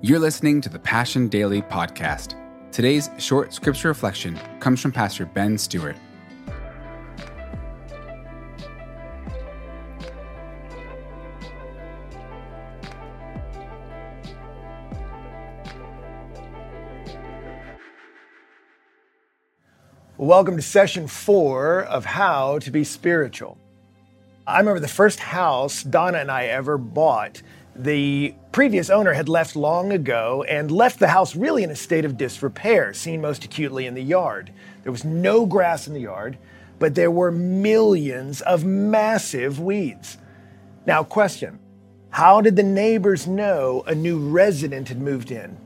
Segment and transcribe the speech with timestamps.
[0.00, 2.36] You're listening to the Passion Daily podcast.
[2.70, 5.96] Today's short scripture reflection comes from Pastor Ben Stuart.
[20.16, 23.58] Welcome to session four of How to Be Spiritual.
[24.46, 27.42] I remember the first house Donna and I ever bought.
[27.78, 32.04] The previous owner had left long ago and left the house really in a state
[32.04, 34.52] of disrepair, seen most acutely in the yard.
[34.82, 36.38] There was no grass in the yard,
[36.80, 40.18] but there were millions of massive weeds.
[40.86, 41.60] Now, question
[42.10, 45.56] How did the neighbors know a new resident had moved in?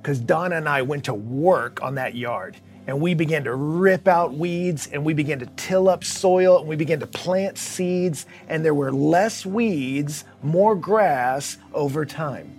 [0.00, 4.08] Because Donna and I went to work on that yard and we began to rip
[4.08, 8.26] out weeds and we began to till up soil and we began to plant seeds
[8.48, 12.58] and there were less weeds, more grass over time.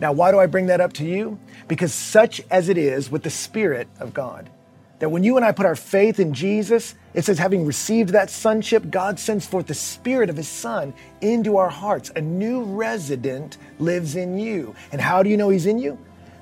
[0.00, 1.38] Now, why do I bring that up to you?
[1.66, 4.48] Because such as it is with the Spirit of God,
[5.00, 8.30] that when you and I put our faith in Jesus, it says, having received that
[8.30, 12.10] sonship, God sends forth the Spirit of His Son into our hearts.
[12.16, 14.74] A new resident lives in you.
[14.92, 15.98] And how do you know He's in you?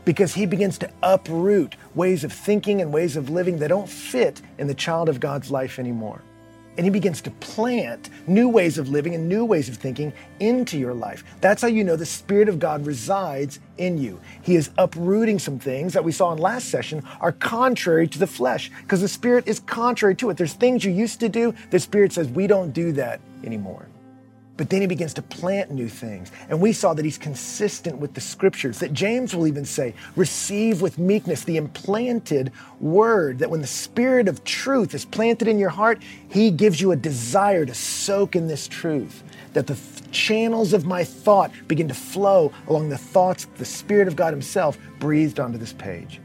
[0.07, 4.41] Because he begins to uproot ways of thinking and ways of living that don't fit
[4.57, 6.23] in the child of God's life anymore.
[6.79, 10.79] And he begins to plant new ways of living and new ways of thinking into
[10.79, 11.25] your life.
[11.41, 14.21] That's how you know the Spirit of God resides in you.
[14.43, 18.27] He is uprooting some things that we saw in last session are contrary to the
[18.27, 20.37] flesh because the Spirit is contrary to it.
[20.37, 23.89] There's things you used to do, the Spirit says, we don't do that anymore.
[24.57, 26.33] But then he begins to plant new things.
[26.49, 30.81] And we saw that he's consistent with the scriptures, that James will even say, receive
[30.81, 35.69] with meekness the implanted word, that when the spirit of truth is planted in your
[35.69, 39.79] heart, he gives you a desire to soak in this truth, that the
[40.11, 44.79] channels of my thought begin to flow along the thoughts the Spirit of God himself
[44.99, 46.21] breathed onto this page.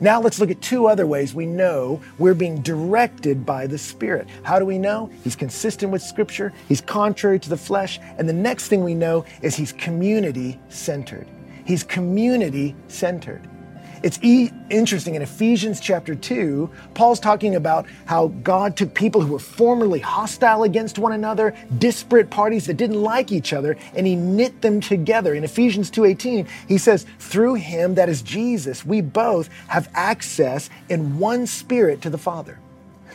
[0.00, 4.28] Now let's look at two other ways we know we're being directed by the Spirit.
[4.42, 5.10] How do we know?
[5.24, 9.24] He's consistent with Scripture, he's contrary to the flesh, and the next thing we know
[9.42, 11.26] is he's community centered.
[11.64, 13.48] He's community centered.
[14.02, 19.32] It's e- interesting in Ephesians chapter 2, Paul's talking about how God took people who
[19.32, 24.16] were formerly hostile against one another, disparate parties that didn't like each other, and he
[24.16, 25.34] knit them together.
[25.34, 31.20] In Ephesians 2:18, he says, "Through him that is Jesus, we both have access in
[31.20, 32.58] one spirit to the Father."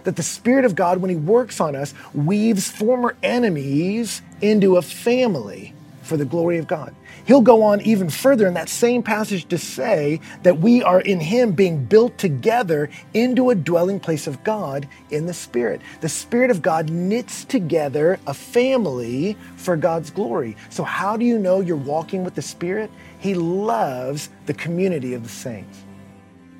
[0.05, 4.81] That the Spirit of God, when He works on us, weaves former enemies into a
[4.81, 5.73] family
[6.07, 6.95] for the glory of God.
[7.25, 11.19] He'll go on even further in that same passage to say that we are in
[11.19, 15.81] Him being built together into a dwelling place of God in the Spirit.
[16.01, 20.56] The Spirit of God knits together a family for God's glory.
[20.69, 22.89] So, how do you know you're walking with the Spirit?
[23.19, 25.84] He loves the community of the saints.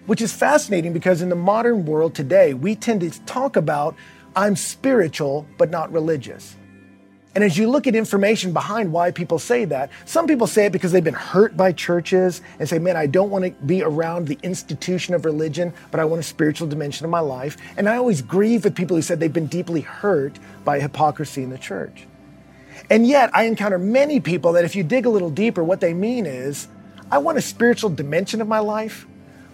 [0.06, 3.96] Which is fascinating because in the modern world today, we tend to talk about,
[4.36, 6.56] I'm spiritual, but not religious.
[7.38, 10.72] And as you look at information behind why people say that, some people say it
[10.72, 14.28] because they've been hurt by churches and say, man, I don't want to be around
[14.28, 17.56] the institution of religion, but I want a spiritual dimension of my life.
[17.78, 21.52] And I always grieve with people who said they've been deeply hurt by hypocrisy in
[21.52, 22.08] the church.
[22.90, 25.94] And yet, I encounter many people that if you dig a little deeper, what they
[25.94, 26.68] mean is,
[27.12, 29.06] I want a spiritual dimension of my life,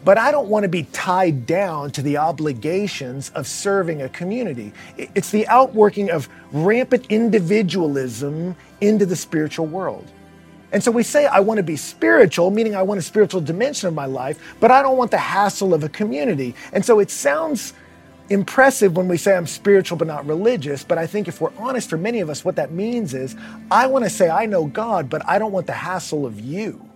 [0.05, 4.73] but I don't want to be tied down to the obligations of serving a community.
[4.97, 10.09] It's the outworking of rampant individualism into the spiritual world.
[10.71, 13.87] And so we say, I want to be spiritual, meaning I want a spiritual dimension
[13.87, 16.55] of my life, but I don't want the hassle of a community.
[16.73, 17.73] And so it sounds
[18.29, 21.89] impressive when we say I'm spiritual but not religious, but I think if we're honest,
[21.89, 23.35] for many of us, what that means is
[23.69, 26.89] I want to say I know God, but I don't want the hassle of you.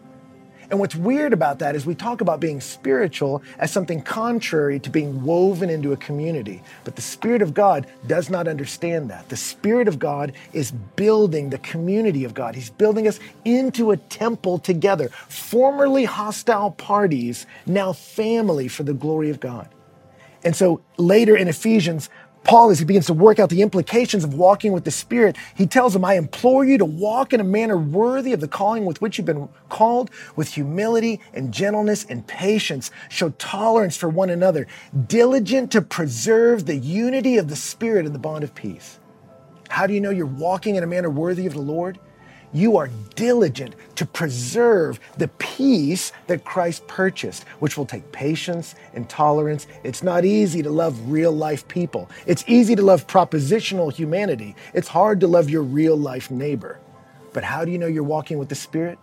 [0.70, 4.90] And what's weird about that is we talk about being spiritual as something contrary to
[4.90, 6.62] being woven into a community.
[6.84, 9.30] But the Spirit of God does not understand that.
[9.30, 12.54] The Spirit of God is building the community of God.
[12.54, 15.08] He's building us into a temple together.
[15.30, 19.70] Formerly hostile parties, now family for the glory of God.
[20.44, 22.10] And so later in Ephesians,
[22.48, 25.68] Paul, as he begins to work out the implications of walking with the Spirit, he
[25.68, 29.02] tells them, I implore you to walk in a manner worthy of the calling with
[29.02, 32.90] which you've been called, with humility and gentleness and patience.
[33.10, 34.66] Show tolerance for one another,
[35.08, 38.98] diligent to preserve the unity of the Spirit in the bond of peace.
[39.68, 42.00] How do you know you're walking in a manner worthy of the Lord?
[42.54, 49.10] You are diligent to preserve the peace that Christ purchased, which will take patience and
[49.10, 49.68] tolerance.
[49.84, 52.10] It's not easy to love real life people.
[52.26, 54.56] It's easy to love propositional humanity.
[54.74, 56.80] It's hard to love your real life neighbor.
[57.34, 58.98] But how do you know you're walking with the Spirit?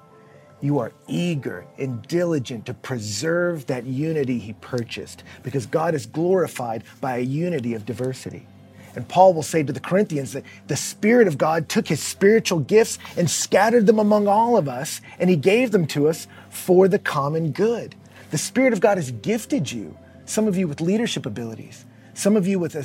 [0.60, 6.84] you are eager and diligent to preserve that unity he purchased because God is glorified
[7.02, 8.46] by a unity of diversity.
[8.96, 12.60] And Paul will say to the Corinthians that the Spirit of God took his spiritual
[12.60, 16.88] gifts and scattered them among all of us, and he gave them to us for
[16.88, 17.94] the common good.
[18.30, 22.46] The Spirit of God has gifted you, some of you with leadership abilities, some of
[22.46, 22.84] you with a,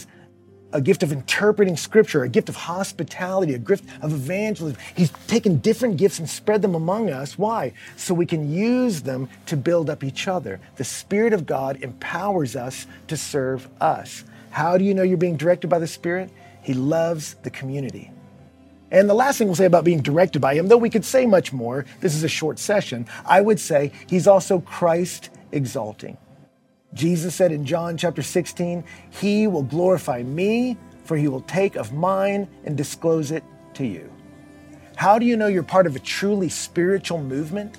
[0.74, 4.80] a gift of interpreting scripture, a gift of hospitality, a gift of evangelism.
[4.96, 7.38] He's taken different gifts and spread them among us.
[7.38, 7.74] Why?
[7.96, 10.60] So we can use them to build up each other.
[10.76, 14.24] The Spirit of God empowers us to serve us.
[14.52, 16.30] How do you know you're being directed by the Spirit?
[16.62, 18.12] He loves the community.
[18.92, 21.26] And the last thing we'll say about being directed by Him, though we could say
[21.26, 26.18] much more, this is a short session, I would say He's also Christ exalting.
[26.94, 31.94] Jesus said in John chapter 16, He will glorify me, for He will take of
[31.94, 33.44] mine and disclose it
[33.76, 34.12] to you.
[34.96, 37.78] How do you know you're part of a truly spiritual movement?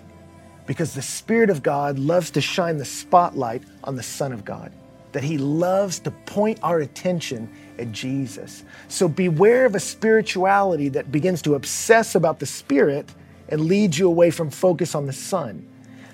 [0.66, 4.72] Because the Spirit of God loves to shine the spotlight on the Son of God
[5.12, 8.64] that He loves to point our attention at Jesus.
[8.88, 13.12] So beware of a spirituality that begins to obsess about the Spirit
[13.48, 15.66] and leads you away from focus on the Son.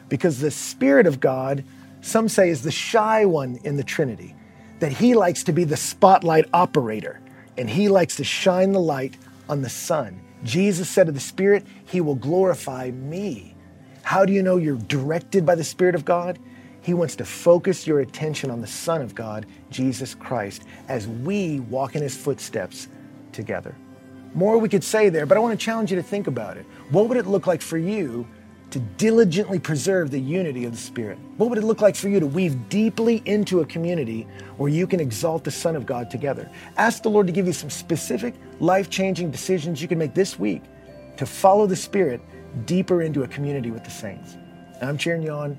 [0.09, 1.65] Because the Spirit of God,
[2.01, 4.35] some say, is the shy one in the Trinity,
[4.81, 7.21] that He likes to be the spotlight operator
[7.59, 9.17] and He likes to shine the light
[9.49, 10.21] on the Son.
[10.45, 13.55] Jesus said of the Spirit, He will glorify me.
[14.03, 16.39] How do you know you're directed by the Spirit of God?
[16.87, 21.59] He wants to focus your attention on the Son of God, Jesus Christ, as we
[21.59, 22.87] walk in His footsteps
[23.33, 23.75] together.
[24.35, 26.65] More we could say there, but I want to challenge you to think about it.
[26.91, 28.25] What would it look like for you
[28.71, 31.19] to diligently preserve the unity of the Spirit?
[31.39, 34.87] What would it look like for you to weave deeply into a community where you
[34.87, 36.49] can exalt the Son of God together?
[36.77, 40.39] Ask the Lord to give you some specific, life changing decisions you can make this
[40.39, 40.63] week
[41.17, 42.21] to follow the Spirit
[42.65, 44.37] deeper into a community with the saints.
[44.81, 45.59] I'm cheering you on.